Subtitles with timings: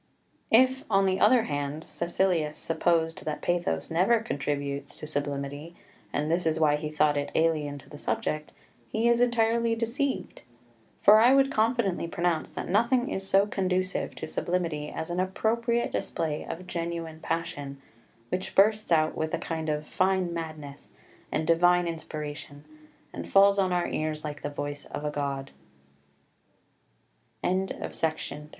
[0.51, 5.75] 4 If, on the other hand, Caecilius supposed that pathos never contributes to sublimity,
[6.11, 8.51] and this is why he thought it alien to the subject,
[8.89, 10.41] he is entirely deceived.
[11.03, 15.91] For I would confidently pronounce that nothing is so conducive to sublimity as an appropriate
[15.91, 17.79] display of genuine passion,
[18.29, 20.89] which bursts out with a kind of "fine madness"
[21.31, 22.65] and divine inspiration,
[23.13, 25.09] and falls on our ears like the voice of a